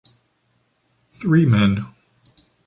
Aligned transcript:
Three 1.11 1.45
men. 1.45 1.85